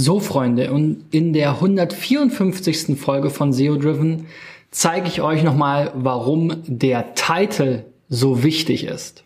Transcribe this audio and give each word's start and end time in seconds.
So, 0.00 0.20
Freunde, 0.20 0.72
und 0.72 1.06
in 1.10 1.32
der 1.32 1.54
154. 1.54 2.96
Folge 2.96 3.30
von 3.30 3.52
SEO 3.52 3.76
Driven 3.78 4.26
zeige 4.70 5.08
ich 5.08 5.22
euch 5.22 5.42
nochmal, 5.42 5.90
warum 5.96 6.52
der 6.68 7.16
Titel 7.16 7.82
so 8.08 8.44
wichtig 8.44 8.84
ist. 8.84 9.24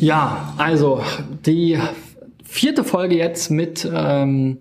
Ja, 0.00 0.52
also 0.58 1.02
die 1.46 1.78
vierte 2.44 2.84
Folge 2.84 3.16
jetzt 3.16 3.50
mit 3.50 3.90
ähm, 3.90 4.58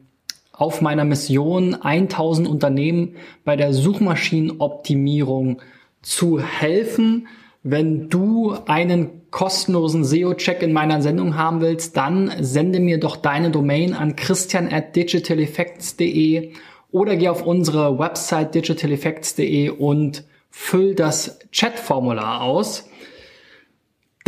auf 0.59 0.81
meiner 0.81 1.05
Mission 1.05 1.73
1000 1.73 2.47
Unternehmen 2.47 3.15
bei 3.45 3.55
der 3.55 3.73
Suchmaschinenoptimierung 3.73 5.61
zu 6.01 6.39
helfen. 6.39 7.27
Wenn 7.63 8.09
du 8.09 8.55
einen 8.67 9.29
kostenlosen 9.31 10.03
SEO-Check 10.03 10.61
in 10.61 10.73
meiner 10.73 11.01
Sendung 11.01 11.35
haben 11.35 11.61
willst, 11.61 11.97
dann 11.97 12.31
sende 12.41 12.79
mir 12.79 12.99
doch 12.99 13.15
deine 13.15 13.51
Domain 13.51 13.93
an 13.93 14.15
christian 14.15 14.71
at 14.71 14.95
digitaleffects.de 14.95 16.51
oder 16.91 17.15
geh 17.15 17.29
auf 17.29 17.45
unsere 17.45 17.97
Website 17.97 18.53
digitaleffects.de 18.53 19.69
und 19.69 20.25
füll 20.49 20.93
das 20.93 21.39
Chat-Formular 21.51 22.41
aus 22.41 22.89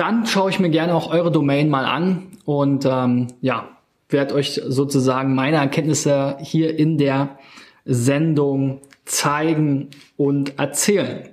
dann 0.02 0.26
schaue 0.26 0.50
ich 0.50 0.60
mir 0.60 0.72
gerne 0.72 0.96
auch 0.96 1.12
eure 1.12 1.32
Domain 1.32 1.70
mal 1.70 1.86
an 1.86 2.32
und 2.46 2.86
ähm, 2.86 3.28
ja, 3.42 3.70
werde 4.12 4.36
euch 4.36 4.62
sozusagen 4.68 5.36
meine 5.36 5.58
Erkenntnisse 5.58 6.38
hier 6.42 6.78
in 6.78 6.98
der 6.98 7.38
Sendung 7.86 8.82
zeigen 9.06 9.90
und 10.18 10.60
erzählen. 10.60 11.30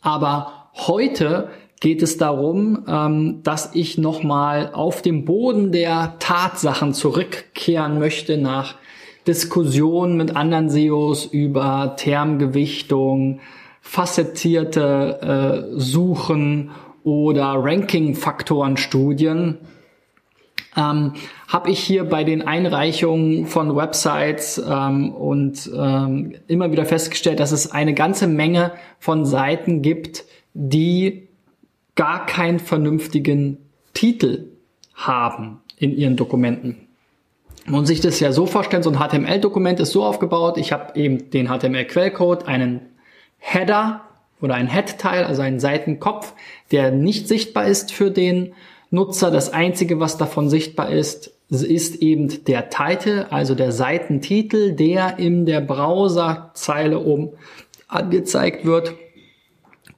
Aber 0.00 0.70
heute 0.74 1.50
geht 1.80 2.02
es 2.02 2.18
darum, 2.18 2.84
ähm, 2.88 3.40
dass 3.42 3.74
ich 3.74 3.98
nochmal 3.98 4.70
auf 4.72 5.02
dem 5.02 5.24
Boden 5.24 5.72
der 5.72 6.14
Tatsachen 6.18 6.94
zurückkehren 6.94 7.98
möchte 7.98 8.38
nach 8.38 8.76
Diskussionen 9.26 10.16
mit 10.16 10.36
anderen 10.36 10.68
SEOs 10.68 11.24
über 11.24 11.96
Termgewichtung, 11.96 13.40
facettierte 13.80 15.70
äh, 15.72 15.78
Suchen 15.78 16.70
oder 17.02 17.54
Ranking-Faktoren-Studien 17.56 19.58
ähm, 20.76 21.14
habe 21.48 21.70
ich 21.70 21.78
hier 21.78 22.04
bei 22.04 22.24
den 22.24 22.42
Einreichungen 22.42 23.46
von 23.46 23.76
Websites 23.76 24.58
ähm, 24.58 25.12
und 25.12 25.70
ähm, 25.74 26.34
immer 26.46 26.72
wieder 26.72 26.84
festgestellt, 26.84 27.40
dass 27.40 27.52
es 27.52 27.70
eine 27.70 27.94
ganze 27.94 28.26
Menge 28.26 28.72
von 28.98 29.24
Seiten 29.24 29.82
gibt, 29.82 30.24
die 30.54 31.28
gar 31.94 32.26
keinen 32.26 32.58
vernünftigen 32.58 33.58
Titel 33.92 34.46
haben 34.94 35.60
in 35.78 35.96
ihren 35.96 36.16
Dokumenten. 36.16 36.76
Man 37.66 37.86
sich 37.86 38.00
das 38.00 38.20
ja 38.20 38.32
so 38.32 38.46
vorstellen, 38.46 38.82
so 38.82 38.90
ein 38.90 38.98
HTML-Dokument 38.98 39.80
ist 39.80 39.92
so 39.92 40.04
aufgebaut, 40.04 40.58
ich 40.58 40.72
habe 40.72 40.98
eben 40.98 41.30
den 41.30 41.48
HTML-Quellcode, 41.48 42.46
einen 42.46 42.80
Header, 43.38 44.02
oder 44.44 44.54
ein 44.54 44.70
Head-Teil, 44.70 45.24
also 45.24 45.40
ein 45.40 45.58
Seitenkopf, 45.58 46.34
der 46.70 46.90
nicht 46.90 47.28
sichtbar 47.28 47.64
ist 47.64 47.92
für 47.92 48.10
den 48.10 48.52
Nutzer. 48.94 49.30
Das 49.30 49.52
einzige, 49.52 50.00
was 50.00 50.16
davon 50.16 50.48
sichtbar 50.48 50.90
ist, 50.90 51.32
ist 51.50 51.96
eben 51.96 52.44
der 52.44 52.70
Titel, 52.70 53.26
also 53.30 53.54
der 53.54 53.72
Seitentitel, 53.72 54.72
der 54.72 55.18
in 55.18 55.46
der 55.46 55.60
Browserzeile 55.60 57.00
oben 57.00 57.30
angezeigt 57.88 58.64
wird 58.64 58.94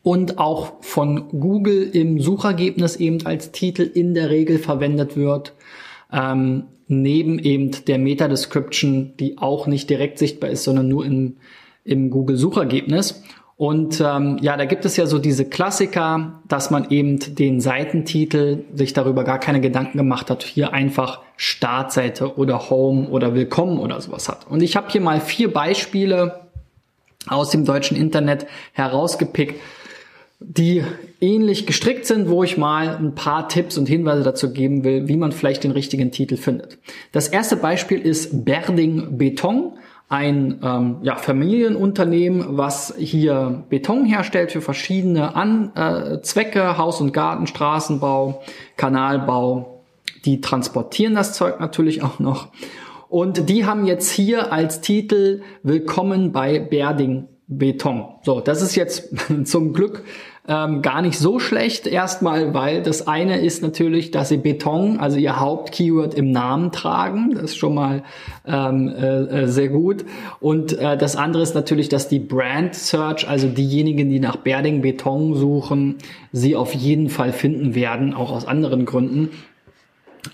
und 0.02 0.38
auch 0.38 0.74
von 0.82 1.28
Google 1.30 1.90
im 1.92 2.20
Suchergebnis 2.20 2.96
eben 2.96 3.24
als 3.26 3.52
Titel 3.52 3.82
in 3.82 4.14
der 4.14 4.30
Regel 4.30 4.58
verwendet 4.58 5.16
wird. 5.16 5.52
Ähm, 6.12 6.64
neben 6.88 7.38
eben 7.38 7.72
der 7.86 7.98
Meta-Description, 7.98 9.14
die 9.18 9.38
auch 9.38 9.66
nicht 9.66 9.90
direkt 9.90 10.18
sichtbar 10.18 10.50
ist, 10.50 10.64
sondern 10.64 10.88
nur 10.88 11.04
im, 11.04 11.36
im 11.84 12.10
Google-Suchergebnis. 12.10 13.22
Und 13.56 14.02
ähm, 14.02 14.36
ja, 14.42 14.56
da 14.58 14.66
gibt 14.66 14.84
es 14.84 14.98
ja 14.98 15.06
so 15.06 15.18
diese 15.18 15.46
Klassiker, 15.46 16.42
dass 16.46 16.70
man 16.70 16.90
eben 16.90 17.18
den 17.36 17.60
Seitentitel 17.60 18.64
sich 18.74 18.92
darüber 18.92 19.24
gar 19.24 19.38
keine 19.38 19.62
Gedanken 19.62 19.96
gemacht 19.96 20.28
hat, 20.28 20.42
hier 20.42 20.74
einfach 20.74 21.22
Startseite 21.38 22.36
oder 22.36 22.68
Home 22.68 23.08
oder 23.08 23.34
Willkommen 23.34 23.78
oder 23.78 23.98
sowas 24.02 24.28
hat. 24.28 24.46
Und 24.46 24.62
ich 24.62 24.76
habe 24.76 24.90
hier 24.90 25.00
mal 25.00 25.20
vier 25.20 25.50
Beispiele 25.50 26.40
aus 27.26 27.50
dem 27.50 27.64
deutschen 27.64 27.96
Internet 27.96 28.46
herausgepickt, 28.74 29.58
die 30.38 30.84
ähnlich 31.22 31.66
gestrickt 31.66 32.04
sind, 32.04 32.28
wo 32.28 32.44
ich 32.44 32.58
mal 32.58 32.96
ein 32.96 33.14
paar 33.14 33.48
Tipps 33.48 33.78
und 33.78 33.88
Hinweise 33.88 34.22
dazu 34.22 34.52
geben 34.52 34.84
will, 34.84 35.08
wie 35.08 35.16
man 35.16 35.32
vielleicht 35.32 35.64
den 35.64 35.70
richtigen 35.70 36.10
Titel 36.12 36.36
findet. 36.36 36.76
Das 37.12 37.28
erste 37.28 37.56
Beispiel 37.56 38.00
ist 38.00 38.44
Berding 38.44 39.16
Beton 39.16 39.78
ein 40.08 40.60
ähm, 40.62 40.98
ja, 41.02 41.16
Familienunternehmen, 41.16 42.56
was 42.56 42.94
hier 42.96 43.64
Beton 43.68 44.04
herstellt 44.04 44.52
für 44.52 44.60
verschiedene 44.60 45.34
An 45.34 45.72
äh, 45.74 46.20
Zwecke, 46.22 46.78
Haus- 46.78 47.00
und 47.00 47.12
Garten, 47.12 47.46
Straßenbau, 47.46 48.42
Kanalbau. 48.76 49.82
Die 50.24 50.40
transportieren 50.40 51.14
das 51.14 51.32
Zeug 51.32 51.58
natürlich 51.58 52.02
auch 52.04 52.18
noch. 52.20 52.48
Und 53.08 53.48
die 53.48 53.64
haben 53.64 53.86
jetzt 53.86 54.10
hier 54.10 54.52
als 54.52 54.80
Titel 54.80 55.42
Willkommen 55.62 56.32
bei 56.32 56.58
Berding 56.58 57.28
Beton. 57.48 58.04
So, 58.22 58.40
das 58.40 58.62
ist 58.62 58.74
jetzt 58.74 59.08
zum 59.44 59.72
Glück 59.72 60.04
ähm, 60.48 60.82
gar 60.82 61.02
nicht 61.02 61.18
so 61.18 61.38
schlecht. 61.38 61.86
Erstmal, 61.86 62.54
weil 62.54 62.82
das 62.82 63.06
eine 63.06 63.40
ist 63.40 63.62
natürlich, 63.62 64.10
dass 64.10 64.28
sie 64.28 64.36
Beton, 64.36 64.98
also 64.98 65.18
ihr 65.18 65.40
Hauptkeyword 65.40 66.14
im 66.14 66.30
Namen 66.30 66.72
tragen. 66.72 67.32
Das 67.34 67.44
ist 67.44 67.56
schon 67.56 67.74
mal 67.74 68.02
ähm, 68.46 68.88
äh, 68.88 69.42
äh, 69.42 69.46
sehr 69.48 69.68
gut. 69.68 70.04
Und 70.40 70.78
äh, 70.78 70.96
das 70.96 71.16
andere 71.16 71.42
ist 71.42 71.54
natürlich, 71.54 71.88
dass 71.88 72.08
die 72.08 72.20
Brand 72.20 72.74
Search, 72.74 73.28
also 73.28 73.48
diejenigen, 73.48 74.08
die 74.08 74.20
nach 74.20 74.36
Berding 74.36 74.82
Beton 74.82 75.34
suchen, 75.34 75.96
sie 76.32 76.56
auf 76.56 76.74
jeden 76.74 77.08
Fall 77.08 77.32
finden 77.32 77.74
werden, 77.74 78.14
auch 78.14 78.30
aus 78.30 78.46
anderen 78.46 78.84
Gründen. 78.84 79.30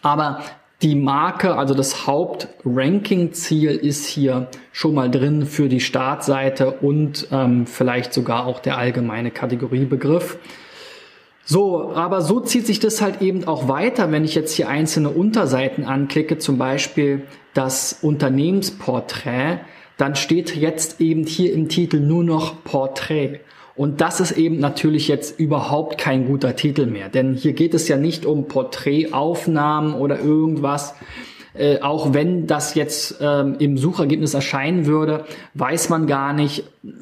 Aber 0.02 0.40
die 0.82 0.97
Marke, 0.97 1.56
also 1.56 1.75
das 1.75 2.06
Hauptranking-Ziel 2.06 3.70
ist 3.70 4.06
hier 4.06 4.48
schon 4.72 4.94
mal 4.94 5.10
drin 5.10 5.47
für 5.47 5.69
die 5.69 5.81
Startseite 5.81 6.72
und 6.72 7.28
ähm, 7.31 7.66
vielleicht 7.66 8.12
sogar 8.12 8.47
auch 8.47 8.59
der 8.59 8.78
allgemeine 8.78 9.31
Kategoriebegriff. 9.31 10.38
So, 11.44 11.93
aber 11.93 12.20
so 12.20 12.41
zieht 12.41 12.66
sich 12.66 12.81
das 12.81 13.00
halt 13.00 13.20
eben 13.20 13.47
auch 13.47 13.69
weiter, 13.69 14.10
wenn 14.10 14.25
ich 14.25 14.34
jetzt 14.34 14.54
hier 14.54 14.69
einzelne 14.69 15.10
Unterseiten 15.10 15.84
anklicke, 15.84 16.38
zum 16.38 16.59
Beispiel 16.59 17.22
das 17.54 17.99
Unternehmensporträt, 18.03 19.60
dann 19.97 20.16
steht 20.16 20.56
jetzt 20.56 21.00
eben 21.00 21.26
hier 21.26 21.53
im 21.53 21.69
Titel 21.69 22.00
nur 22.00 22.25
noch 22.25 22.64
Porträt. 22.64 23.41
Und 23.82 24.00
das 24.00 24.20
ist 24.20 24.31
eben 24.31 24.60
natürlich 24.60 25.09
jetzt 25.09 25.41
überhaupt 25.41 25.98
kein 25.98 26.25
guter 26.25 26.54
Titel 26.54 26.87
mehr, 26.87 27.09
denn 27.09 27.34
hier 27.34 27.53
geht 27.53 27.75
es 27.75 27.88
ja 27.88 27.97
nicht 27.97 28.25
um 28.26 28.47
Porträtaufnahmen 28.47 29.94
oder 29.94 30.20
irgendwas. 30.20 30.94
Äh, 31.53 31.81
auch 31.81 32.15
wenn 32.15 32.47
das 32.47 32.76
jetzt 32.76 33.16
ähm, 33.20 33.56
im 33.59 33.76
Suchergebnis 33.76 34.34
erscheinen 34.34 34.87
würde, 34.87 35.25
weiß 35.54 35.88
man 35.88 36.06
gar 36.06 36.32
nicht, 36.32 36.60
äh, 36.60 36.93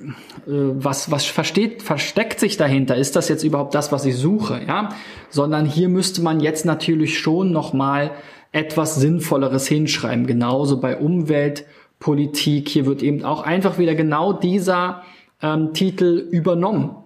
was, 0.47 1.11
was 1.11 1.27
versteht, 1.27 1.83
versteckt 1.83 2.41
sich 2.41 2.57
dahinter. 2.57 2.97
Ist 2.97 3.15
das 3.15 3.29
jetzt 3.29 3.45
überhaupt 3.45 3.75
das, 3.75 3.93
was 3.93 4.07
ich 4.07 4.17
suche? 4.17 4.63
Ja, 4.67 4.89
sondern 5.29 5.67
hier 5.67 5.91
müsste 5.91 6.23
man 6.23 6.41
jetzt 6.41 6.65
natürlich 6.65 7.19
schon 7.19 7.53
nochmal 7.53 8.13
etwas 8.53 8.95
Sinnvolleres 8.95 9.69
hinschreiben. 9.69 10.27
Genauso 10.27 10.81
bei 10.81 10.97
Umweltpolitik. 10.97 12.71
Hier 12.71 12.87
wird 12.87 13.03
eben 13.03 13.23
auch 13.23 13.43
einfach 13.43 13.77
wieder 13.77 13.95
genau 13.95 14.33
dieser 14.33 15.03
ähm, 15.43 15.73
Titel 15.73 16.27
übernommen. 16.31 16.97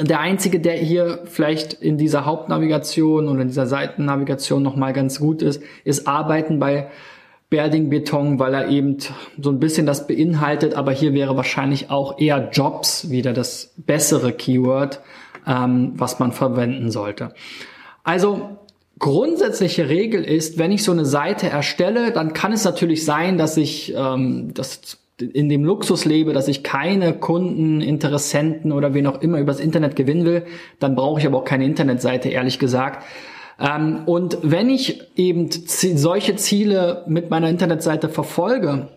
Der 0.00 0.20
einzige, 0.20 0.60
der 0.60 0.74
hier 0.74 1.20
vielleicht 1.26 1.72
in 1.74 1.96
dieser 1.96 2.26
Hauptnavigation 2.26 3.28
oder 3.28 3.42
in 3.42 3.48
dieser 3.48 3.66
Seitennavigation 3.66 4.62
nochmal 4.62 4.92
ganz 4.92 5.20
gut 5.20 5.42
ist, 5.42 5.62
ist 5.84 6.08
Arbeiten 6.08 6.58
bei 6.58 6.90
Berding 7.48 7.88
Beton, 7.88 8.40
weil 8.40 8.54
er 8.54 8.68
eben 8.68 8.98
so 9.40 9.50
ein 9.50 9.60
bisschen 9.60 9.86
das 9.86 10.08
beinhaltet, 10.08 10.74
aber 10.74 10.90
hier 10.90 11.14
wäre 11.14 11.36
wahrscheinlich 11.36 11.90
auch 11.90 12.18
eher 12.18 12.50
Jobs 12.52 13.10
wieder 13.10 13.32
das 13.32 13.72
bessere 13.76 14.32
Keyword, 14.32 15.00
ähm, 15.46 15.92
was 15.94 16.18
man 16.18 16.32
verwenden 16.32 16.90
sollte. 16.90 17.32
Also 18.02 18.58
grundsätzliche 18.98 19.88
Regel 19.88 20.24
ist, 20.24 20.58
wenn 20.58 20.72
ich 20.72 20.82
so 20.82 20.90
eine 20.90 21.04
Seite 21.04 21.48
erstelle, 21.48 22.10
dann 22.10 22.32
kann 22.32 22.52
es 22.52 22.64
natürlich 22.64 23.04
sein, 23.04 23.38
dass 23.38 23.56
ich 23.56 23.94
ähm, 23.94 24.52
das 24.52 24.98
in 25.20 25.48
dem 25.48 25.64
Luxus 25.64 26.04
lebe, 26.04 26.32
dass 26.32 26.48
ich 26.48 26.62
keine 26.62 27.14
Kunden, 27.14 27.80
Interessenten 27.80 28.72
oder 28.72 28.92
wen 28.92 29.06
auch 29.06 29.20
immer 29.22 29.38
übers 29.38 29.60
Internet 29.60 29.96
gewinnen 29.96 30.24
will, 30.24 30.44
dann 30.78 30.94
brauche 30.94 31.20
ich 31.20 31.26
aber 31.26 31.38
auch 31.38 31.44
keine 31.44 31.64
Internetseite, 31.64 32.28
ehrlich 32.28 32.58
gesagt. 32.58 33.04
Ähm, 33.58 34.02
und 34.04 34.38
wenn 34.42 34.68
ich 34.68 35.02
eben 35.16 35.48
solche 35.50 36.36
Ziele 36.36 37.04
mit 37.06 37.30
meiner 37.30 37.48
Internetseite 37.48 38.08
verfolge 38.08 38.88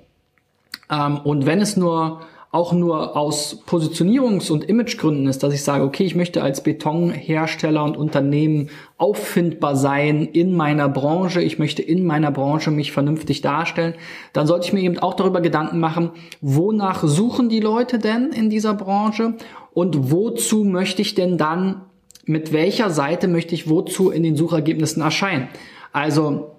ähm, 0.91 1.17
und 1.23 1.45
wenn 1.45 1.61
es 1.61 1.77
nur 1.77 2.21
auch 2.51 2.73
nur 2.73 3.15
aus 3.15 3.63
Positionierungs- 3.67 4.51
und 4.51 4.63
Imagegründen 4.63 5.27
ist, 5.27 5.43
dass 5.43 5.53
ich 5.53 5.63
sage, 5.63 5.83
okay, 5.83 6.03
ich 6.03 6.15
möchte 6.15 6.41
als 6.41 6.63
Betonhersteller 6.63 7.83
und 7.83 7.95
Unternehmen 7.95 8.69
auffindbar 8.97 9.75
sein 9.75 10.25
in 10.25 10.55
meiner 10.55 10.89
Branche, 10.89 11.43
ich 11.43 11.59
möchte 11.59 11.83
in 11.83 12.05
meiner 12.05 12.31
Branche 12.31 12.71
mich 12.71 12.91
vernünftig 12.91 13.41
darstellen, 13.41 13.93
dann 14.33 14.47
sollte 14.47 14.65
ich 14.65 14.73
mir 14.73 14.81
eben 14.81 14.97
auch 14.97 15.13
darüber 15.13 15.41
Gedanken 15.41 15.79
machen, 15.79 16.11
wonach 16.41 17.03
suchen 17.03 17.49
die 17.49 17.59
Leute 17.59 17.99
denn 17.99 18.31
in 18.31 18.49
dieser 18.49 18.73
Branche 18.73 19.35
und 19.73 20.11
wozu 20.11 20.63
möchte 20.63 21.03
ich 21.03 21.13
denn 21.13 21.37
dann, 21.37 21.81
mit 22.25 22.51
welcher 22.51 22.89
Seite 22.89 23.27
möchte 23.27 23.53
ich 23.53 23.69
wozu 23.69 24.09
in 24.09 24.23
den 24.23 24.35
Suchergebnissen 24.35 25.03
erscheinen. 25.03 25.49
Also 25.91 26.58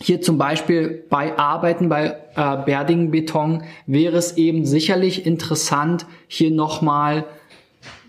hier 0.00 0.20
zum 0.20 0.38
Beispiel 0.38 1.04
bei 1.08 1.38
Arbeiten 1.38 1.88
bei 1.88 2.16
äh, 2.34 2.56
Berding 2.64 3.10
Beton 3.10 3.62
wäre 3.86 4.16
es 4.16 4.36
eben 4.36 4.64
sicherlich 4.64 5.24
interessant, 5.24 6.06
hier 6.26 6.50
nochmal 6.50 7.24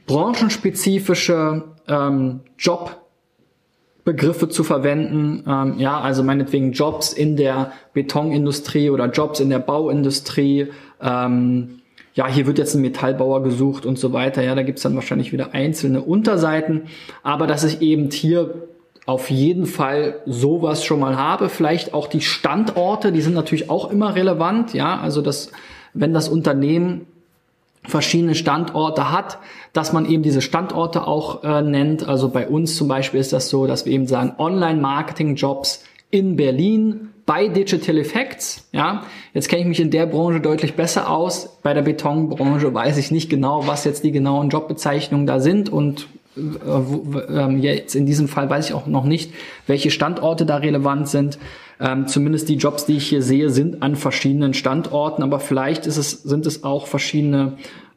branchenspezifische 0.07 1.63
ähm, 1.87 2.41
Jobbegriffe 2.57 4.49
zu 4.49 4.63
verwenden. 4.63 5.43
Ähm, 5.47 5.75
ja, 5.77 5.99
also 5.99 6.23
meinetwegen 6.23 6.71
Jobs 6.71 7.13
in 7.13 7.37
der 7.37 7.71
Betonindustrie 7.93 8.89
oder 8.89 9.09
Jobs 9.09 9.39
in 9.39 9.49
der 9.49 9.59
Bauindustrie. 9.59 10.67
Ähm, 11.01 11.81
ja, 12.13 12.27
hier 12.27 12.47
wird 12.47 12.57
jetzt 12.57 12.75
ein 12.75 12.81
Metallbauer 12.81 13.43
gesucht 13.43 13.85
und 13.85 13.99
so 13.99 14.13
weiter. 14.13 14.41
Ja, 14.41 14.55
da 14.55 14.63
gibt's 14.63 14.83
dann 14.83 14.95
wahrscheinlich 14.95 15.33
wieder 15.33 15.53
einzelne 15.53 16.01
Unterseiten. 16.01 16.83
Aber 17.23 17.45
dass 17.45 17.63
ich 17.63 17.81
eben 17.81 18.09
hier 18.09 18.69
auf 19.05 19.29
jeden 19.29 19.65
Fall 19.65 20.21
sowas 20.25 20.83
schon 20.83 20.99
mal 20.99 21.17
habe. 21.17 21.49
Vielleicht 21.49 21.93
auch 21.93 22.07
die 22.07 22.21
Standorte, 22.21 23.11
die 23.11 23.21
sind 23.21 23.33
natürlich 23.33 23.69
auch 23.69 23.91
immer 23.91 24.15
relevant. 24.15 24.73
Ja, 24.73 24.99
also 24.99 25.21
das, 25.21 25.51
wenn 25.93 26.13
das 26.13 26.27
Unternehmen 26.27 27.05
verschiedene 27.83 28.33
Standorte 28.33 29.11
hat, 29.11 29.37
dass 29.73 29.93
man 29.93 30.05
eben 30.05 30.23
diese 30.23 30.41
Standorte 30.41 31.05
auch 31.05 31.43
äh, 31.43 31.61
nennt. 31.61 32.07
Also 32.07 32.29
bei 32.29 32.47
uns 32.47 32.75
zum 32.75 32.87
Beispiel 32.87 33.19
ist 33.19 33.31
das 33.31 33.49
so, 33.49 33.67
dass 33.67 33.85
wir 33.85 33.93
eben 33.93 34.07
sagen 34.07 34.33
Online-Marketing-Jobs 34.37 35.83
in 36.09 36.35
Berlin 36.35 37.09
bei 37.25 37.47
Digital 37.47 37.97
Effects. 37.97 38.67
Ja, 38.71 39.03
jetzt 39.33 39.49
kenne 39.49 39.63
ich 39.63 39.67
mich 39.67 39.79
in 39.79 39.91
der 39.91 40.05
Branche 40.05 40.39
deutlich 40.39 40.75
besser 40.75 41.09
aus. 41.09 41.59
Bei 41.61 41.73
der 41.73 41.81
Betonbranche 41.81 42.73
weiß 42.73 42.97
ich 42.97 43.11
nicht 43.11 43.29
genau, 43.29 43.67
was 43.67 43.83
jetzt 43.83 44.03
die 44.03 44.11
genauen 44.11 44.49
Jobbezeichnungen 44.49 45.27
da 45.27 45.39
sind 45.39 45.69
und 45.69 46.07
jetzt 47.57 47.95
in 47.95 48.05
diesem 48.05 48.27
Fall 48.27 48.49
weiß 48.49 48.67
ich 48.67 48.73
auch 48.73 48.87
noch 48.87 49.05
nicht, 49.05 49.33
welche 49.67 49.91
Standorte 49.91 50.45
da 50.45 50.57
relevant 50.57 51.07
sind. 51.07 51.39
Ähm, 51.79 52.07
zumindest 52.07 52.47
die 52.49 52.55
Jobs, 52.55 52.85
die 52.85 52.97
ich 52.97 53.07
hier 53.07 53.21
sehe, 53.21 53.49
sind 53.49 53.81
an 53.81 53.95
verschiedenen 53.95 54.53
Standorten, 54.53 55.23
aber 55.23 55.39
vielleicht 55.39 55.87
ist 55.87 55.97
es, 55.97 56.23
sind 56.23 56.45
es 56.45 56.63
auch 56.63 56.87
verschiedene 56.87 57.53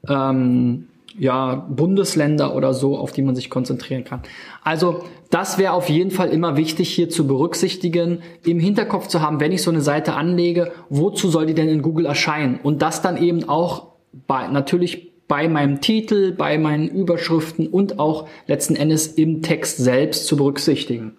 ähm, 0.08 0.88
ja, 1.16 1.66
Bundesländer 1.68 2.54
oder 2.54 2.74
so, 2.74 2.96
auf 2.96 3.12
die 3.12 3.22
man 3.22 3.34
sich 3.34 3.50
konzentrieren 3.50 4.04
kann. 4.04 4.20
Also 4.62 5.04
das 5.30 5.58
wäre 5.58 5.72
auf 5.72 5.88
jeden 5.88 6.10
Fall 6.10 6.30
immer 6.30 6.56
wichtig 6.56 6.90
hier 6.90 7.10
zu 7.10 7.26
berücksichtigen, 7.26 8.20
im 8.44 8.58
Hinterkopf 8.58 9.08
zu 9.08 9.20
haben, 9.20 9.40
wenn 9.40 9.52
ich 9.52 9.62
so 9.62 9.70
eine 9.70 9.80
Seite 9.80 10.14
anlege, 10.14 10.72
wozu 10.88 11.28
soll 11.28 11.46
die 11.46 11.54
denn 11.54 11.68
in 11.68 11.82
Google 11.82 12.06
erscheinen? 12.06 12.58
Und 12.62 12.82
das 12.82 13.02
dann 13.02 13.16
eben 13.16 13.48
auch 13.48 13.88
bei, 14.26 14.48
natürlich 14.48 15.07
bei 15.28 15.46
meinem 15.46 15.80
Titel, 15.80 16.32
bei 16.32 16.58
meinen 16.58 16.88
Überschriften 16.88 17.68
und 17.68 17.98
auch 17.98 18.28
letzten 18.46 18.74
Endes 18.74 19.06
im 19.06 19.42
Text 19.42 19.76
selbst 19.76 20.26
zu 20.26 20.36
berücksichtigen. 20.36 21.16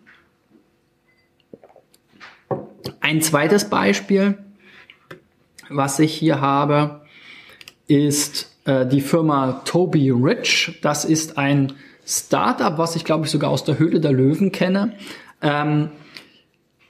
Ein 2.99 3.21
zweites 3.21 3.69
Beispiel, 3.69 4.39
was 5.69 5.99
ich 5.99 6.13
hier 6.13 6.41
habe, 6.41 7.01
ist 7.87 8.55
äh, 8.65 8.85
die 8.85 9.01
Firma 9.01 9.61
Toby 9.65 10.09
Rich. 10.09 10.79
Das 10.81 11.05
ist 11.05 11.37
ein 11.37 11.73
Startup, 12.05 12.77
was 12.77 12.95
ich 12.95 13.05
glaube 13.05 13.25
ich 13.25 13.31
sogar 13.31 13.51
aus 13.51 13.63
der 13.63 13.77
Höhle 13.77 13.99
der 13.99 14.11
Löwen 14.11 14.51
kenne. 14.51 14.93
Ähm, 15.41 15.91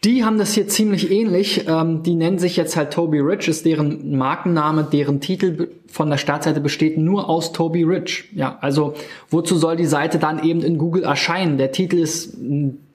die 0.03 0.23
haben 0.23 0.37
das 0.37 0.53
hier 0.53 0.67
ziemlich 0.67 1.11
ähnlich. 1.11 1.65
Ähm, 1.67 2.03
die 2.03 2.15
nennen 2.15 2.39
sich 2.39 2.55
jetzt 2.55 2.77
halt 2.77 2.91
Toby 2.93 3.19
Rich, 3.19 3.49
ist 3.49 3.65
deren 3.65 4.17
Markenname, 4.17 4.87
deren 4.89 5.19
Titel 5.19 5.69
von 5.87 6.09
der 6.09 6.17
Startseite 6.17 6.61
besteht 6.61 6.97
nur 6.97 7.29
aus 7.29 7.51
Toby 7.51 7.83
Rich. 7.83 8.29
Ja, 8.33 8.57
also 8.61 8.93
wozu 9.29 9.57
soll 9.57 9.75
die 9.75 9.85
Seite 9.85 10.17
dann 10.17 10.43
eben 10.43 10.61
in 10.61 10.77
Google 10.77 11.03
erscheinen? 11.03 11.57
Der 11.57 11.71
Titel 11.73 11.97
ist 11.97 12.37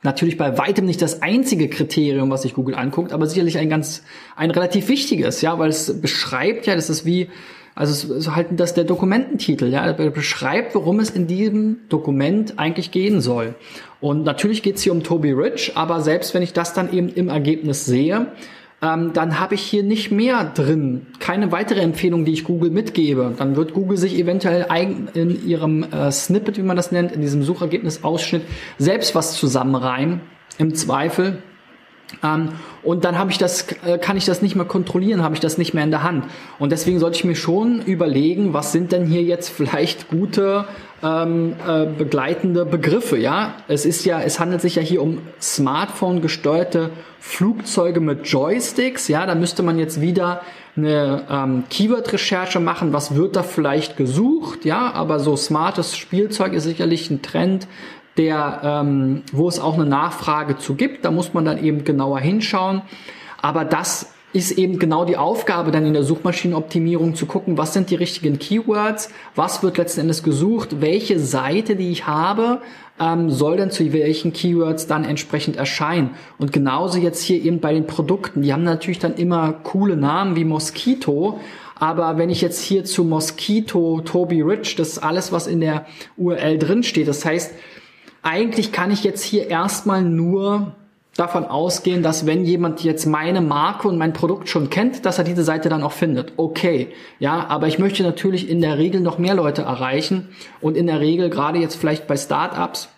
natürlich 0.02 0.38
bei 0.38 0.56
weitem 0.56 0.86
nicht 0.86 1.02
das 1.02 1.20
einzige 1.20 1.68
Kriterium, 1.68 2.30
was 2.30 2.42
sich 2.42 2.54
Google 2.54 2.74
anguckt, 2.74 3.12
aber 3.12 3.26
sicherlich 3.26 3.58
ein 3.58 3.68
ganz, 3.68 4.02
ein 4.36 4.50
relativ 4.50 4.88
wichtiges, 4.88 5.42
ja, 5.42 5.58
weil 5.58 5.68
es 5.68 6.00
beschreibt 6.00 6.66
ja, 6.66 6.74
das 6.74 6.88
ist 6.88 7.04
wie 7.04 7.28
also 7.74 8.14
ist 8.14 8.34
halt 8.34 8.48
das 8.52 8.74
der 8.74 8.84
Dokumententitel, 8.84 9.66
ja, 9.66 9.92
beschreibt, 9.92 10.74
worum 10.74 11.00
es 11.00 11.10
in 11.10 11.26
diesem 11.26 11.80
Dokument 11.88 12.58
eigentlich 12.58 12.92
gehen 12.92 13.20
soll. 13.20 13.54
Und 14.00 14.24
natürlich 14.24 14.62
geht 14.62 14.76
es 14.76 14.82
hier 14.82 14.92
um 14.92 15.02
Toby 15.02 15.32
Rich, 15.32 15.72
aber 15.76 16.00
selbst 16.00 16.34
wenn 16.34 16.42
ich 16.42 16.52
das 16.52 16.72
dann 16.72 16.92
eben 16.92 17.08
im 17.08 17.28
Ergebnis 17.28 17.84
sehe, 17.84 18.28
ähm, 18.82 19.12
dann 19.12 19.40
habe 19.40 19.54
ich 19.54 19.62
hier 19.62 19.82
nicht 19.82 20.10
mehr 20.10 20.44
drin, 20.44 21.06
keine 21.18 21.52
weitere 21.52 21.80
Empfehlung, 21.80 22.24
die 22.24 22.32
ich 22.32 22.44
Google 22.44 22.70
mitgebe. 22.70 23.32
Dann 23.36 23.56
wird 23.56 23.72
Google 23.72 23.96
sich 23.96 24.18
eventuell 24.18 24.66
in 25.14 25.46
ihrem 25.46 25.84
äh, 25.84 26.12
Snippet, 26.12 26.58
wie 26.58 26.62
man 26.62 26.76
das 26.76 26.92
nennt, 26.92 27.12
in 27.12 27.20
diesem 27.20 27.42
Suchergebnisausschnitt 27.42 28.42
selbst 28.78 29.14
was 29.14 29.34
zusammenreimen, 29.34 30.20
im 30.58 30.74
Zweifel. 30.74 31.42
Ähm, 32.22 32.50
und 32.82 33.04
dann 33.04 33.18
habe 33.18 33.30
ich 33.30 33.38
das, 33.38 33.66
äh, 33.84 33.98
kann 33.98 34.16
ich 34.16 34.24
das 34.24 34.42
nicht 34.42 34.56
mehr 34.56 34.64
kontrollieren, 34.64 35.22
habe 35.22 35.34
ich 35.34 35.40
das 35.40 35.58
nicht 35.58 35.74
mehr 35.74 35.84
in 35.84 35.90
der 35.90 36.02
Hand. 36.02 36.24
Und 36.58 36.70
deswegen 36.70 36.98
sollte 36.98 37.16
ich 37.16 37.24
mir 37.24 37.34
schon 37.34 37.80
überlegen, 37.82 38.52
was 38.52 38.72
sind 38.72 38.92
denn 38.92 39.06
hier 39.06 39.22
jetzt 39.22 39.48
vielleicht 39.48 40.08
gute 40.08 40.66
ähm, 41.02 41.54
äh, 41.66 41.86
begleitende 41.86 42.64
Begriffe. 42.64 43.18
Ja, 43.18 43.56
es 43.68 43.84
ist 43.84 44.04
ja, 44.04 44.20
es 44.20 44.40
handelt 44.40 44.60
sich 44.60 44.76
ja 44.76 44.82
hier 44.82 45.02
um 45.02 45.18
Smartphone 45.40 46.22
gesteuerte 46.22 46.90
Flugzeuge 47.20 48.00
mit 48.00 48.26
Joysticks. 48.26 49.08
Ja, 49.08 49.26
da 49.26 49.34
müsste 49.34 49.62
man 49.62 49.78
jetzt 49.78 50.00
wieder 50.00 50.42
eine 50.76 51.24
ähm, 51.30 51.64
Keyword-Recherche 51.70 52.58
machen, 52.58 52.92
was 52.92 53.14
wird 53.14 53.36
da 53.36 53.42
vielleicht 53.42 53.96
gesucht, 53.96 54.64
ja, 54.64 54.92
aber 54.92 55.20
so 55.20 55.36
smartes 55.36 55.96
Spielzeug 55.96 56.52
ist 56.52 56.64
sicherlich 56.64 57.10
ein 57.10 57.22
Trend, 57.22 57.68
der, 58.16 58.60
ähm, 58.62 59.22
wo 59.32 59.48
es 59.48 59.58
auch 59.58 59.74
eine 59.74 59.86
Nachfrage 59.86 60.56
zu 60.58 60.74
gibt. 60.74 61.04
Da 61.04 61.10
muss 61.10 61.34
man 61.34 61.44
dann 61.44 61.62
eben 61.62 61.84
genauer 61.84 62.20
hinschauen. 62.20 62.82
Aber 63.40 63.64
das 63.64 64.12
ist 64.32 64.52
eben 64.58 64.80
genau 64.80 65.04
die 65.04 65.16
Aufgabe 65.16 65.70
dann 65.70 65.86
in 65.86 65.94
der 65.94 66.02
Suchmaschinenoptimierung 66.02 67.14
zu 67.14 67.26
gucken, 67.26 67.56
was 67.56 67.72
sind 67.72 67.90
die 67.90 67.94
richtigen 67.94 68.40
Keywords, 68.40 69.10
was 69.36 69.62
wird 69.62 69.78
letzten 69.78 70.00
Endes 70.00 70.24
gesucht, 70.24 70.80
welche 70.80 71.20
Seite, 71.20 71.76
die 71.76 71.92
ich 71.92 72.08
habe, 72.08 72.60
ähm, 72.98 73.30
soll 73.30 73.56
denn 73.56 73.70
zu 73.70 73.92
welchen 73.92 74.32
Keywords 74.32 74.88
dann 74.88 75.04
entsprechend 75.04 75.56
erscheinen. 75.56 76.10
Und 76.38 76.52
genauso 76.52 76.98
jetzt 76.98 77.22
hier 77.22 77.42
eben 77.44 77.60
bei 77.60 77.72
den 77.72 77.86
Produkten, 77.86 78.42
die 78.42 78.52
haben 78.52 78.64
natürlich 78.64 78.98
dann 78.98 79.14
immer 79.14 79.52
coole 79.52 79.96
Namen 79.96 80.34
wie 80.34 80.44
Mosquito, 80.44 81.38
aber 81.76 82.18
wenn 82.18 82.30
ich 82.30 82.40
jetzt 82.40 82.60
hier 82.60 82.84
zu 82.84 83.04
Mosquito, 83.04 84.00
Toby 84.04 84.42
Rich, 84.42 84.76
das 84.76 84.90
ist 84.90 84.98
alles, 84.98 85.32
was 85.32 85.46
in 85.46 85.60
der 85.60 85.86
URL 86.16 86.58
drin 86.58 86.82
steht. 86.82 87.08
Das 87.08 87.24
heißt, 87.24 87.52
eigentlich 88.24 88.72
kann 88.72 88.90
ich 88.90 89.04
jetzt 89.04 89.22
hier 89.22 89.48
erstmal 89.48 90.02
nur 90.02 90.72
davon 91.16 91.44
ausgehen, 91.44 92.02
dass 92.02 92.26
wenn 92.26 92.44
jemand 92.44 92.82
jetzt 92.82 93.06
meine 93.06 93.40
Marke 93.40 93.86
und 93.86 93.98
mein 93.98 94.12
Produkt 94.12 94.48
schon 94.48 94.70
kennt, 94.70 95.06
dass 95.06 95.18
er 95.18 95.24
diese 95.24 95.44
Seite 95.44 95.68
dann 95.68 95.82
auch 95.82 95.92
findet. 95.92 96.32
Okay, 96.36 96.88
ja, 97.20 97.46
aber 97.48 97.68
ich 97.68 97.78
möchte 97.78 98.02
natürlich 98.02 98.48
in 98.48 98.60
der 98.60 98.78
Regel 98.78 99.00
noch 99.00 99.18
mehr 99.18 99.34
Leute 99.34 99.62
erreichen 99.62 100.30
und 100.60 100.76
in 100.76 100.86
der 100.86 101.00
Regel 101.00 101.30
gerade 101.30 101.58
jetzt 101.58 101.76
vielleicht 101.76 102.06
bei 102.06 102.16
Startups 102.16 102.88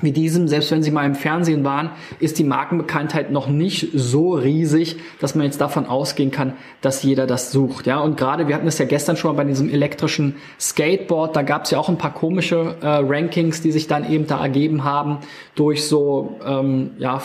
wie 0.00 0.12
diesem, 0.12 0.48
selbst 0.48 0.70
wenn 0.70 0.82
sie 0.82 0.90
mal 0.90 1.06
im 1.06 1.14
Fernsehen 1.14 1.64
waren, 1.64 1.90
ist 2.18 2.38
die 2.38 2.44
Markenbekanntheit 2.44 3.30
noch 3.30 3.48
nicht 3.48 3.90
so 3.94 4.34
riesig, 4.34 4.96
dass 5.20 5.34
man 5.34 5.46
jetzt 5.46 5.60
davon 5.60 5.86
ausgehen 5.86 6.30
kann, 6.30 6.54
dass 6.80 7.02
jeder 7.02 7.26
das 7.26 7.52
sucht. 7.52 7.86
Ja, 7.86 8.00
und 8.00 8.16
gerade, 8.16 8.48
wir 8.48 8.54
hatten 8.54 8.66
es 8.66 8.78
ja 8.78 8.84
gestern 8.84 9.16
schon 9.16 9.34
mal 9.34 9.42
bei 9.42 9.48
diesem 9.48 9.70
elektrischen 9.70 10.36
Skateboard, 10.58 11.36
da 11.36 11.42
gab 11.42 11.64
es 11.64 11.70
ja 11.70 11.78
auch 11.78 11.88
ein 11.88 11.98
paar 11.98 12.14
komische 12.14 12.76
äh, 12.80 12.86
Rankings, 12.86 13.60
die 13.60 13.72
sich 13.72 13.86
dann 13.86 14.10
eben 14.10 14.26
da 14.26 14.42
ergeben 14.42 14.84
haben 14.84 15.18
durch 15.54 15.86
so, 15.86 16.38
ähm, 16.44 16.92
ja, 16.98 17.22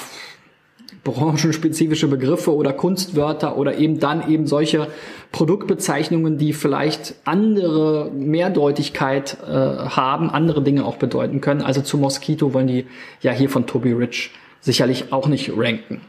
branchenspezifische 1.12 2.08
Begriffe 2.08 2.56
oder 2.56 2.74
Kunstwörter 2.74 3.58
oder 3.58 3.78
eben 3.78 4.00
dann 4.00 4.30
eben 4.30 4.48
solche 4.48 4.88
Produktbezeichnungen, 5.32 6.38
die 6.38 6.54
vielleicht 6.54 7.16
andere 7.25 8.12
Mehrdeutigkeit 8.13 9.38
äh, 9.44 9.50
haben, 9.50 10.30
andere 10.30 10.63
Dinge 10.63 10.86
auch 10.86 10.98
bedeuten 10.98 11.42
können. 11.42 11.62
Also 11.62 11.82
zu 11.82 11.98
Mosquito 11.98 12.54
wollen 12.54 12.68
die 12.68 12.86
ja 13.22 13.32
hier 13.32 13.50
von 13.50 13.68
Toby 13.68 13.94
Rich 13.94 14.32
sicherlich 14.62 15.13
auch 15.13 15.28
nicht 15.28 15.51
ranken. 15.56 16.01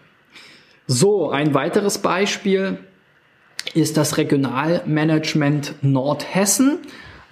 So, 0.86 1.30
ein 1.30 1.54
weiteres 1.54 1.98
Beispiel 1.98 2.78
ist 3.74 3.96
das 3.96 4.16
Regionalmanagement 4.16 5.74
Nordhessen. 5.82 6.78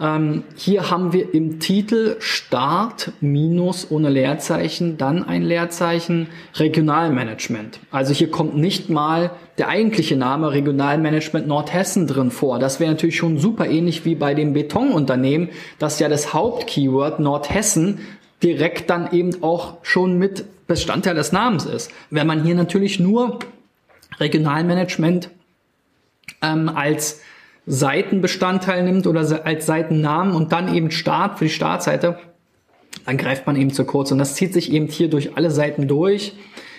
Ähm, 0.01 0.45
hier 0.55 0.91
haben 0.91 1.13
wir 1.13 1.35
im 1.35 1.59
Titel 1.59 2.17
Start 2.21 3.13
minus 3.21 3.91
ohne 3.91 4.11
Leerzeichen, 4.11 4.97
dann 4.97 5.25
ein 5.25 5.43
Leerzeichen 5.43 6.29
Regionalmanagement. 6.55 7.81
Also 7.91 8.15
hier 8.15 8.31
kommt 8.31 8.57
nicht 8.57 8.91
mal 8.91 9.33
der 9.59 9.69
eigentliche 9.69 10.17
Name 10.17 10.53
Regionalmanagement 10.53 11.49
Nordhessen 11.49 12.07
drin 12.07 12.31
vor. 12.31 12.61
Das 12.61 12.79
wäre 12.79 12.93
natürlich 12.93 13.17
schon 13.17 13.39
super 13.39 13.67
ähnlich 13.67 14.05
wie 14.05 14.15
bei 14.15 14.35
dem 14.35 14.53
Betonunternehmen, 14.53 15.49
das 15.81 15.99
ja 15.99 16.09
das 16.09 16.33
Hauptkeyword 16.33 17.19
Nordhessen 17.19 17.99
direkt 18.43 18.89
dann 18.91 19.11
eben 19.13 19.43
auch 19.43 19.79
schon 19.83 20.17
mit 20.17 20.45
Bestandteil 20.69 21.17
des 21.17 21.33
Namens 21.33 21.65
ist. 21.65 21.91
Wenn 22.11 22.29
man 22.29 22.45
hier 22.45 22.55
natürlich 22.55 23.01
nur 23.01 23.41
Regionalmanagement 24.21 25.31
ähm, 26.41 26.69
als 26.69 27.21
Seitenbestandteil 27.69 28.83
nimmt 28.83 29.07
oder 29.07 29.45
als 29.45 29.67
Seitennamen 29.67 30.35
und 30.35 30.53
dann 30.53 30.75
eben 30.75 30.91
Start 30.91 31.39
für 31.39 31.45
die 31.45 31.51
Startseite, 31.51 32.19
dann 33.05 33.19
greift 33.19 33.47
man 33.47 33.57
eben 33.57 33.73
zu 33.73 33.85
kurz. 33.85 34.11
Und 34.11 34.19
das 34.19 34.35
zieht 34.35 34.55
sich 34.55 34.73
eben 34.73 34.87
hier 34.87 35.11
durch 35.11 35.37
alle 35.37 35.51
Seiten 35.51 35.87
durch. 35.87 36.33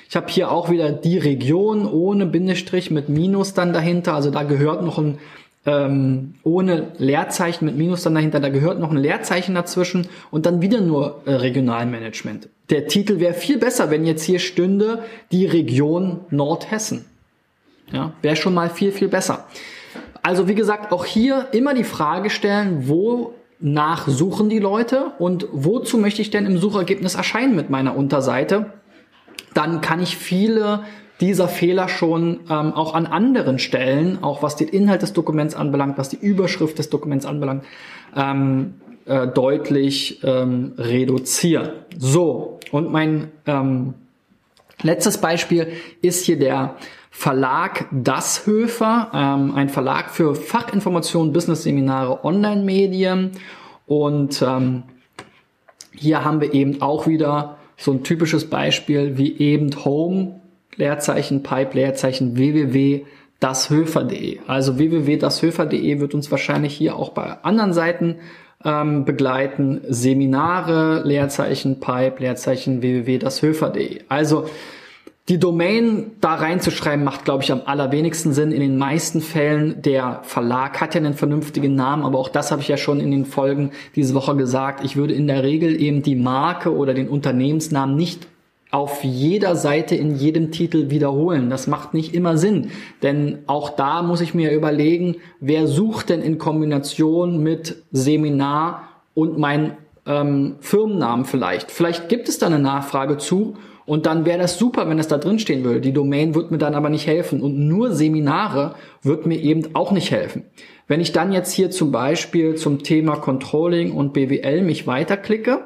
Ich 0.09 0.15
habe 0.15 0.27
hier 0.29 0.51
auch 0.51 0.71
wieder 0.71 0.91
die 0.91 1.19
Region 1.19 1.85
ohne 1.85 2.25
Bindestrich 2.25 2.89
mit 2.89 3.07
Minus 3.07 3.53
dann 3.53 3.71
dahinter. 3.71 4.15
Also 4.15 4.31
da 4.31 4.43
gehört 4.43 4.83
noch 4.83 4.97
ein 4.97 5.19
ähm, 5.65 6.35
ohne 6.43 6.93
Leerzeichen 6.97 7.65
mit 7.65 7.77
Minus 7.77 8.03
dann 8.03 8.15
dahinter. 8.15 8.39
Da 8.39 8.49
gehört 8.49 8.79
noch 8.79 8.91
ein 8.91 8.97
Leerzeichen 8.97 9.55
dazwischen 9.55 10.07
und 10.31 10.45
dann 10.45 10.61
wieder 10.61 10.81
nur 10.81 11.21
äh, 11.25 11.33
Regionalmanagement. 11.33 12.49
Der 12.69 12.87
Titel 12.87 13.19
wäre 13.19 13.33
viel 13.33 13.57
besser, 13.57 13.91
wenn 13.91 14.05
jetzt 14.05 14.23
hier 14.23 14.39
stünde 14.39 15.03
die 15.31 15.45
Region 15.45 16.21
Nordhessen. 16.31 17.05
Ja, 17.91 18.13
wäre 18.21 18.35
schon 18.35 18.53
mal 18.53 18.69
viel, 18.69 18.91
viel 18.91 19.07
besser. 19.07 19.47
Also 20.21 20.47
wie 20.47 20.55
gesagt, 20.55 20.91
auch 20.91 21.05
hier 21.05 21.47
immer 21.51 21.73
die 21.73 21.83
Frage 21.83 22.29
stellen, 22.29 22.87
wonach 22.87 24.07
suchen 24.07 24.49
die 24.49 24.59
Leute 24.59 25.13
und 25.19 25.47
wozu 25.51 25.97
möchte 25.97 26.21
ich 26.21 26.29
denn 26.29 26.45
im 26.45 26.57
Suchergebnis 26.57 27.15
erscheinen 27.15 27.55
mit 27.55 27.69
meiner 27.69 27.95
Unterseite? 27.95 28.73
Dann 29.53 29.81
kann 29.81 30.01
ich 30.01 30.17
viele 30.17 30.83
dieser 31.19 31.47
Fehler 31.47 31.89
schon 31.89 32.41
ähm, 32.49 32.73
auch 32.73 32.93
an 32.93 33.05
anderen 33.05 33.59
Stellen, 33.59 34.23
auch 34.23 34.41
was 34.41 34.55
den 34.55 34.69
Inhalt 34.69 35.01
des 35.01 35.13
Dokuments 35.13 35.55
anbelangt, 35.55 35.97
was 35.97 36.09
die 36.09 36.17
Überschrift 36.17 36.79
des 36.79 36.89
Dokuments 36.89 37.25
anbelangt, 37.25 37.65
ähm, 38.15 38.75
äh, 39.05 39.27
deutlich 39.27 40.21
ähm, 40.23 40.73
reduzieren. 40.77 41.71
So, 41.97 42.59
und 42.71 42.91
mein 42.91 43.31
ähm, 43.45 43.95
letztes 44.81 45.17
Beispiel 45.17 45.73
ist 46.01 46.25
hier 46.25 46.39
der 46.39 46.75
Verlag 47.19 47.85
Das 47.91 48.47
Höfer, 48.47 49.11
ähm, 49.13 49.53
ein 49.53 49.67
Verlag 49.67 50.09
für 50.09 50.35
Fachinformationen, 50.35 51.33
Business-Seminare, 51.33 52.23
Online-Medien. 52.23 53.31
Und 53.87 54.41
ähm, 54.41 54.83
hier 55.93 56.23
haben 56.23 56.39
wir 56.39 56.53
eben 56.53 56.81
auch 56.81 57.07
wieder 57.07 57.57
so 57.75 57.91
ein 57.91 58.05
typisches 58.05 58.49
Beispiel 58.49 59.17
wie 59.17 59.37
eben 59.37 59.69
Home, 59.83 60.39
Leerzeichen, 60.77 61.43
Pipe, 61.43 61.75
Leerzeichen, 61.75 62.37
www.dashöfer.de. 62.37 64.39
Also 64.47 64.77
www.dashöfer.de 64.77 65.99
wird 65.99 66.13
uns 66.13 66.31
wahrscheinlich 66.31 66.73
hier 66.73 66.95
auch 66.95 67.09
bei 67.09 67.43
anderen 67.43 67.73
Seiten 67.73 68.15
ähm, 68.63 69.03
begleiten. 69.03 69.81
Seminare, 69.89 71.01
Leerzeichen, 71.03 71.81
Pipe, 71.81 72.15
Leerzeichen, 72.19 72.81
www.dashöfer.de. 72.81 74.03
Also 74.07 74.45
die 75.29 75.37
Domain 75.37 76.11
da 76.21 76.33
reinzuschreiben 76.33 77.05
macht, 77.05 77.23
glaube 77.23 77.43
ich, 77.43 77.51
am 77.51 77.61
allerwenigsten 77.63 78.33
Sinn. 78.33 78.51
In 78.51 78.61
den 78.61 78.79
meisten 78.79 79.21
Fällen, 79.21 79.79
der 79.83 80.21
Verlag 80.23 80.81
hat 80.81 80.95
ja 80.95 81.01
einen 81.01 81.13
vernünftigen 81.13 81.75
Namen, 81.75 82.03
aber 82.03 82.17
auch 82.17 82.29
das 82.29 82.51
habe 82.51 82.61
ich 82.61 82.67
ja 82.67 82.77
schon 82.77 82.99
in 82.99 83.11
den 83.11 83.25
Folgen 83.25 83.69
diese 83.95 84.15
Woche 84.15 84.35
gesagt. 84.35 84.83
Ich 84.83 84.95
würde 84.95 85.13
in 85.13 85.27
der 85.27 85.43
Regel 85.43 85.79
eben 85.79 86.01
die 86.01 86.15
Marke 86.15 86.75
oder 86.75 86.95
den 86.95 87.07
Unternehmensnamen 87.07 87.95
nicht 87.95 88.27
auf 88.71 89.03
jeder 89.03 89.55
Seite 89.55 89.95
in 89.95 90.15
jedem 90.15 90.51
Titel 90.51 90.89
wiederholen. 90.89 91.51
Das 91.51 91.67
macht 91.67 91.93
nicht 91.93 92.15
immer 92.15 92.37
Sinn, 92.37 92.71
denn 93.03 93.39
auch 93.45 93.69
da 93.69 94.01
muss 94.01 94.21
ich 94.21 94.33
mir 94.33 94.51
überlegen, 94.51 95.17
wer 95.39 95.67
sucht 95.67 96.09
denn 96.09 96.21
in 96.21 96.39
Kombination 96.39 97.41
mit 97.41 97.83
Seminar 97.91 98.89
und 99.13 99.37
mein 99.37 99.77
ähm, 100.07 100.55
Firmennamen 100.59 101.25
vielleicht. 101.25 101.71
Vielleicht 101.71 102.09
gibt 102.09 102.29
es 102.29 102.39
da 102.39 102.47
eine 102.47 102.59
Nachfrage 102.59 103.17
zu 103.17 103.55
und 103.89 104.05
dann 104.05 104.23
wäre 104.23 104.37
das 104.37 104.59
super, 104.59 104.87
wenn 104.87 104.99
es 104.99 105.07
da 105.07 105.17
drin 105.17 105.39
stehen 105.39 105.63
würde. 105.63 105.81
Die 105.81 105.93
Domain 105.93 106.35
wird 106.35 106.51
mir 106.51 106.59
dann 106.59 106.75
aber 106.75 106.91
nicht 106.91 107.07
helfen. 107.07 107.41
Und 107.41 107.57
nur 107.57 107.91
Seminare 107.91 108.75
wird 109.01 109.25
mir 109.25 109.39
eben 109.39 109.73
auch 109.73 109.91
nicht 109.91 110.11
helfen. 110.11 110.45
Wenn 110.87 111.01
ich 111.01 111.11
dann 111.11 111.31
jetzt 111.31 111.51
hier 111.51 111.71
zum 111.71 111.91
Beispiel 111.91 112.53
zum 112.53 112.83
Thema 112.83 113.15
Controlling 113.15 113.91
und 113.91 114.13
BWL 114.13 114.61
mich 114.61 114.85
weiterklicke, 114.85 115.61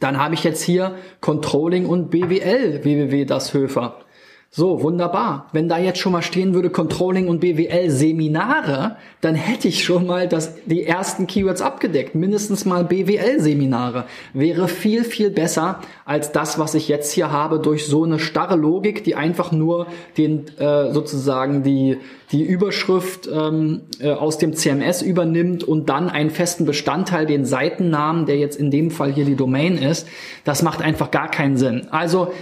dann 0.00 0.16
habe 0.16 0.32
ich 0.32 0.42
jetzt 0.42 0.62
hier 0.62 0.94
Controlling 1.20 1.84
und 1.84 2.08
BWL 2.08 2.82
www 2.82 3.26
das 3.26 3.52
Höfer. 3.52 3.96
So, 4.58 4.82
wunderbar. 4.82 5.50
Wenn 5.52 5.68
da 5.68 5.76
jetzt 5.76 5.98
schon 5.98 6.12
mal 6.12 6.22
stehen 6.22 6.54
würde 6.54 6.70
Controlling 6.70 7.28
und 7.28 7.40
BWL 7.40 7.90
Seminare, 7.90 8.96
dann 9.20 9.34
hätte 9.34 9.68
ich 9.68 9.84
schon 9.84 10.06
mal 10.06 10.28
das, 10.28 10.54
die 10.64 10.86
ersten 10.86 11.26
Keywords 11.26 11.60
abgedeckt. 11.60 12.14
Mindestens 12.14 12.64
mal 12.64 12.82
BWL 12.82 13.38
Seminare. 13.38 14.06
Wäre 14.32 14.68
viel, 14.68 15.04
viel 15.04 15.28
besser 15.28 15.80
als 16.06 16.32
das, 16.32 16.58
was 16.58 16.74
ich 16.74 16.88
jetzt 16.88 17.12
hier 17.12 17.30
habe 17.30 17.60
durch 17.60 17.84
so 17.84 18.04
eine 18.04 18.18
starre 18.18 18.56
Logik, 18.56 19.04
die 19.04 19.14
einfach 19.14 19.52
nur 19.52 19.88
den, 20.16 20.46
äh, 20.56 20.90
sozusagen 20.90 21.62
die, 21.62 21.98
die 22.32 22.42
Überschrift 22.42 23.28
ähm, 23.30 23.82
äh, 24.00 24.12
aus 24.12 24.38
dem 24.38 24.54
CMS 24.54 25.02
übernimmt 25.02 25.64
und 25.64 25.90
dann 25.90 26.08
einen 26.08 26.30
festen 26.30 26.64
Bestandteil, 26.64 27.26
den 27.26 27.44
Seitennamen, 27.44 28.24
der 28.24 28.38
jetzt 28.38 28.58
in 28.58 28.70
dem 28.70 28.90
Fall 28.90 29.12
hier 29.12 29.26
die 29.26 29.36
Domain 29.36 29.76
ist. 29.76 30.08
Das 30.44 30.62
macht 30.62 30.80
einfach 30.80 31.10
gar 31.10 31.30
keinen 31.30 31.58
Sinn. 31.58 31.88
Also, 31.90 32.32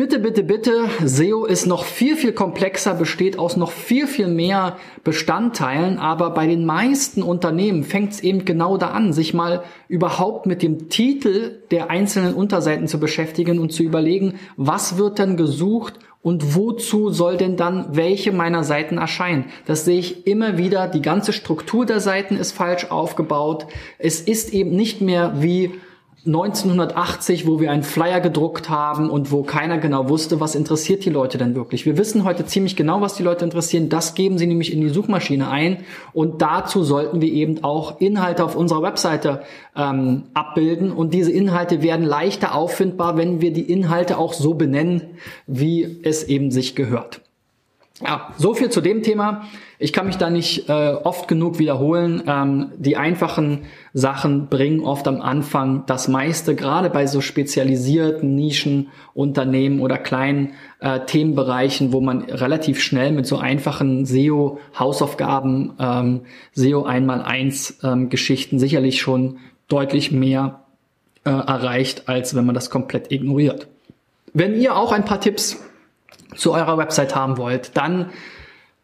Bitte, 0.00 0.18
bitte, 0.18 0.44
bitte, 0.44 0.84
SEO 1.04 1.44
ist 1.44 1.66
noch 1.66 1.84
viel, 1.84 2.16
viel 2.16 2.32
komplexer, 2.32 2.94
besteht 2.94 3.38
aus 3.38 3.58
noch 3.58 3.70
viel, 3.70 4.06
viel 4.06 4.28
mehr 4.28 4.78
Bestandteilen, 5.04 5.98
aber 5.98 6.30
bei 6.30 6.46
den 6.46 6.64
meisten 6.64 7.22
Unternehmen 7.22 7.84
fängt 7.84 8.12
es 8.12 8.20
eben 8.20 8.46
genau 8.46 8.78
da 8.78 8.92
an, 8.92 9.12
sich 9.12 9.34
mal 9.34 9.62
überhaupt 9.88 10.46
mit 10.46 10.62
dem 10.62 10.88
Titel 10.88 11.60
der 11.70 11.90
einzelnen 11.90 12.32
Unterseiten 12.32 12.88
zu 12.88 12.98
beschäftigen 12.98 13.58
und 13.58 13.74
zu 13.74 13.82
überlegen, 13.82 14.36
was 14.56 14.96
wird 14.96 15.18
denn 15.18 15.36
gesucht 15.36 15.98
und 16.22 16.54
wozu 16.56 17.10
soll 17.10 17.36
denn 17.36 17.58
dann 17.58 17.88
welche 17.94 18.32
meiner 18.32 18.64
Seiten 18.64 18.96
erscheinen? 18.96 19.50
Das 19.66 19.84
sehe 19.84 19.98
ich 19.98 20.26
immer 20.26 20.56
wieder. 20.56 20.88
Die 20.88 21.02
ganze 21.02 21.34
Struktur 21.34 21.84
der 21.84 22.00
Seiten 22.00 22.38
ist 22.38 22.52
falsch 22.52 22.86
aufgebaut. 22.90 23.66
Es 23.98 24.22
ist 24.22 24.54
eben 24.54 24.70
nicht 24.70 25.02
mehr 25.02 25.42
wie 25.42 25.72
1980, 26.26 27.46
wo 27.46 27.60
wir 27.60 27.70
einen 27.70 27.82
Flyer 27.82 28.20
gedruckt 28.20 28.68
haben 28.68 29.08
und 29.08 29.32
wo 29.32 29.42
keiner 29.42 29.78
genau 29.78 30.08
wusste, 30.10 30.38
was 30.38 30.54
interessiert 30.54 31.04
die 31.04 31.10
Leute 31.10 31.38
denn 31.38 31.54
wirklich. 31.54 31.86
Wir 31.86 31.96
wissen 31.96 32.24
heute 32.24 32.44
ziemlich 32.44 32.76
genau, 32.76 33.00
was 33.00 33.14
die 33.14 33.22
Leute 33.22 33.44
interessieren. 33.44 33.88
Das 33.88 34.14
geben 34.14 34.36
sie 34.36 34.46
nämlich 34.46 34.72
in 34.72 34.82
die 34.82 34.90
Suchmaschine 34.90 35.48
ein 35.48 35.78
und 36.12 36.42
dazu 36.42 36.84
sollten 36.84 37.22
wir 37.22 37.32
eben 37.32 37.64
auch 37.64 38.00
Inhalte 38.00 38.44
auf 38.44 38.54
unserer 38.54 38.82
Webseite 38.82 39.42
ähm, 39.74 40.24
abbilden 40.34 40.92
und 40.92 41.14
diese 41.14 41.32
Inhalte 41.32 41.80
werden 41.80 42.04
leichter 42.04 42.54
auffindbar, 42.54 43.16
wenn 43.16 43.40
wir 43.40 43.52
die 43.52 43.72
Inhalte 43.72 44.18
auch 44.18 44.34
so 44.34 44.54
benennen, 44.54 45.02
wie 45.46 46.00
es 46.02 46.24
eben 46.24 46.50
sich 46.50 46.76
gehört. 46.76 47.22
Ja, 48.02 48.32
so 48.38 48.54
viel 48.54 48.70
zu 48.70 48.80
dem 48.80 49.02
Thema. 49.02 49.46
Ich 49.78 49.92
kann 49.92 50.06
mich 50.06 50.16
da 50.16 50.30
nicht 50.30 50.70
äh, 50.70 50.92
oft 50.92 51.28
genug 51.28 51.58
wiederholen. 51.58 52.22
Ähm, 52.26 52.72
die 52.76 52.96
einfachen 52.96 53.66
Sachen 53.92 54.46
bringen 54.48 54.80
oft 54.80 55.06
am 55.06 55.20
Anfang 55.20 55.84
das 55.86 56.08
meiste, 56.08 56.54
gerade 56.54 56.88
bei 56.88 57.06
so 57.06 57.20
spezialisierten 57.20 58.34
Nischenunternehmen 58.34 59.80
oder 59.80 59.98
kleinen 59.98 60.54
äh, 60.80 61.00
Themenbereichen, 61.00 61.92
wo 61.92 62.00
man 62.00 62.22
relativ 62.22 62.80
schnell 62.80 63.12
mit 63.12 63.26
so 63.26 63.36
einfachen 63.36 64.06
SEO-Hausaufgaben, 64.06 65.74
ähm, 65.78 66.20
SEO 66.52 66.84
einmal 66.84 67.22
eins 67.22 67.80
ähm, 67.82 68.08
Geschichten 68.08 68.58
sicherlich 68.58 69.00
schon 69.00 69.38
deutlich 69.68 70.10
mehr 70.10 70.60
äh, 71.24 71.30
erreicht, 71.30 72.08
als 72.08 72.34
wenn 72.34 72.46
man 72.46 72.54
das 72.54 72.70
komplett 72.70 73.12
ignoriert. 73.12 73.68
Wenn 74.32 74.58
ihr 74.58 74.76
auch 74.76 74.92
ein 74.92 75.04
paar 75.04 75.20
Tipps 75.20 75.62
zu 76.36 76.52
eurer 76.52 76.78
Website 76.78 77.14
haben 77.14 77.38
wollt, 77.38 77.76
dann 77.76 78.10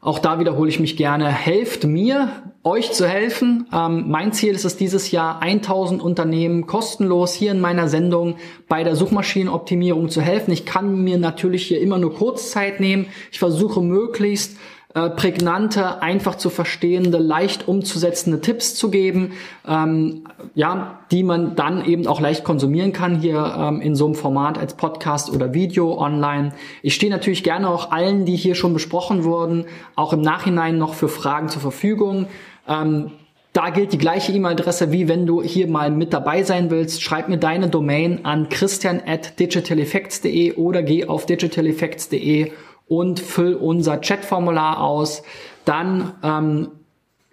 auch 0.07 0.21
da 0.21 0.39
wiederhole 0.39 0.69
ich 0.69 0.79
mich 0.79 0.97
gerne, 0.97 1.27
helft 1.29 1.85
mir, 1.85 2.29
euch 2.63 2.93
zu 2.93 3.09
helfen. 3.09 3.67
Ähm, 3.73 4.05
mein 4.09 4.33
Ziel 4.33 4.55
ist 4.55 4.65
es 4.65 4.77
dieses 4.77 5.11
Jahr, 5.11 5.43
1000 5.43 6.01
Unternehmen 6.01 6.67
kostenlos 6.67 7.35
hier 7.35 7.51
in 7.51 7.61
meiner 7.61 7.89
Sendung 7.89 8.37
bei 8.69 8.85
der 8.85 8.95
Suchmaschinenoptimierung 8.95 10.09
zu 10.09 10.21
helfen. 10.21 10.53
Ich 10.53 10.65
kann 10.65 11.03
mir 11.03 11.19
natürlich 11.19 11.67
hier 11.67 11.81
immer 11.81 11.99
nur 11.99 12.15
Kurzzeit 12.15 12.79
nehmen. 12.79 13.07
Ich 13.33 13.41
versuche 13.41 13.81
möglichst 13.81 14.57
äh, 14.97 15.11
prägnante, 15.11 16.01
einfach 16.01 16.37
zu 16.37 16.49
verstehende, 16.49 17.19
leicht 17.19 17.69
umzusetzende 17.69 18.41
Tipps 18.41 18.75
zu 18.75 18.91
geben, 18.91 19.33
ähm, 19.69 20.25
ja, 20.55 21.01
die 21.11 21.23
man 21.23 21.55
dann 21.55 21.85
eben 21.85 22.07
auch 22.07 22.19
leicht 22.19 22.45
konsumieren 22.45 22.95
kann 22.95 23.21
hier 23.21 23.57
ähm, 23.59 23.83
in 23.83 23.95
so 23.95 24.07
einem 24.07 24.15
Format 24.15 24.57
als 24.57 24.73
Podcast 24.73 25.31
oder 25.31 25.53
Video 25.53 25.99
online. 26.01 26.55
Ich 26.81 26.95
stehe 26.95 27.13
natürlich 27.13 27.45
gerne 27.45 27.69
auch 27.69 27.93
allen, 27.93 28.25
die 28.25 28.37
hier 28.37 28.55
schon 28.55 28.73
besprochen 28.73 29.25
wurden, 29.25 29.67
auch 29.97 30.15
im 30.15 30.23
Nachhinein 30.23 30.79
noch 30.79 30.95
für 30.95 31.09
Fragen 31.09 31.51
zur 31.51 31.61
Verfügung. 31.61 32.29
Ähm, 32.67 33.11
Da 33.53 33.71
gilt 33.71 33.93
die 33.95 33.99
gleiche 33.99 34.33
E-Mail-Adresse, 34.33 34.93
wie 34.93 35.09
wenn 35.09 35.25
du 35.25 35.43
hier 35.43 35.67
mal 35.67 35.91
mit 35.91 36.13
dabei 36.13 36.43
sein 36.43 36.69
willst. 36.71 37.03
Schreib 37.03 37.29
mir 37.29 37.39
deine 37.39 37.69
Domain 37.69 38.25
an 38.25 38.49
christian 38.51 39.01
at 39.07 39.39
digitaleffects.de 39.39 40.55
oder 40.57 40.83
geh 40.83 41.07
auf 41.07 41.25
digitaleffects.de 41.25 42.51
und 42.89 43.21
füll 43.21 43.55
unser 43.55 43.99
Chatformular 43.99 44.81
aus. 44.81 45.23
Dann 45.65 46.13
ähm, 46.23 46.69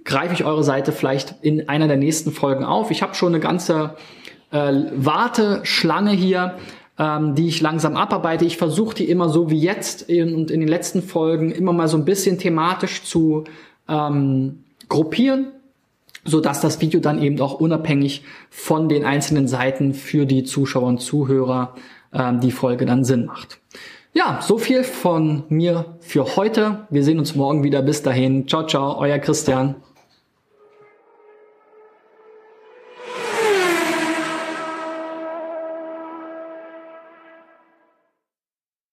greife 0.03 0.33
ich 0.33 0.43
eure 0.43 0.63
Seite 0.63 0.91
vielleicht 0.91 1.35
in 1.41 1.69
einer 1.69 1.87
der 1.87 1.97
nächsten 1.97 2.31
Folgen 2.31 2.63
auf. 2.63 2.91
Ich 2.91 3.01
habe 3.01 3.15
schon 3.15 3.33
eine 3.33 3.39
ganze 3.39 3.95
äh, 4.51 4.73
Warteschlange 4.95 6.11
hier, 6.11 6.57
ähm, 6.97 7.35
die 7.35 7.47
ich 7.47 7.61
langsam 7.61 7.95
abarbeite. 7.95 8.45
Ich 8.45 8.57
versuche 8.57 8.95
die 8.95 9.09
immer 9.09 9.29
so 9.29 9.49
wie 9.49 9.59
jetzt 9.59 10.03
in, 10.03 10.35
und 10.35 10.51
in 10.51 10.59
den 10.59 10.69
letzten 10.69 11.01
Folgen 11.01 11.51
immer 11.51 11.73
mal 11.73 11.87
so 11.87 11.97
ein 11.97 12.05
bisschen 12.05 12.37
thematisch 12.37 13.03
zu 13.03 13.45
ähm, 13.87 14.63
gruppieren, 14.89 15.47
so 16.23 16.39
dass 16.39 16.61
das 16.61 16.81
Video 16.81 16.99
dann 16.99 17.21
eben 17.21 17.39
auch 17.41 17.59
unabhängig 17.59 18.23
von 18.49 18.89
den 18.89 19.05
einzelnen 19.05 19.47
Seiten 19.47 19.93
für 19.93 20.25
die 20.25 20.43
Zuschauer 20.43 20.87
und 20.87 20.99
Zuhörer 20.99 21.75
ähm, 22.13 22.39
die 22.39 22.51
Folge 22.51 22.85
dann 22.85 23.03
Sinn 23.03 23.25
macht. 23.25 23.59
Ja, 24.15 24.41
so 24.43 24.59
viel 24.59 24.83
von 24.83 25.43
mir 25.49 25.97
für 25.99 26.35
heute. 26.35 26.85
Wir 26.91 27.03
sehen 27.03 27.17
uns 27.17 27.33
morgen 27.33 27.63
wieder. 27.63 27.81
Bis 27.81 28.03
dahin. 28.03 28.47
Ciao, 28.47 28.67
ciao, 28.67 28.99
euer 28.99 29.17
Christian. 29.17 29.75